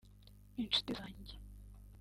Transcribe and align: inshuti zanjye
inshuti 0.61 0.91
zanjye 0.99 1.35